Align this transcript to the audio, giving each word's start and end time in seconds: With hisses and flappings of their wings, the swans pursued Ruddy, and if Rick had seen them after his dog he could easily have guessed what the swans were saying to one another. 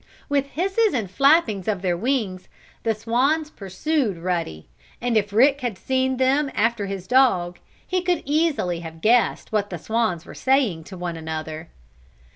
With 0.29 0.47
hisses 0.47 0.95
and 0.95 1.11
flappings 1.11 1.67
of 1.67 1.83
their 1.83 1.95
wings, 1.95 2.47
the 2.81 2.95
swans 2.95 3.51
pursued 3.51 4.17
Ruddy, 4.17 4.65
and 4.99 5.15
if 5.15 5.31
Rick 5.31 5.61
had 5.61 5.77
seen 5.77 6.17
them 6.17 6.49
after 6.55 6.87
his 6.87 7.05
dog 7.05 7.59
he 7.85 8.01
could 8.01 8.23
easily 8.25 8.79
have 8.79 8.99
guessed 9.01 9.51
what 9.51 9.69
the 9.69 9.77
swans 9.77 10.25
were 10.25 10.33
saying 10.33 10.85
to 10.85 10.97
one 10.97 11.17
another. 11.17 11.69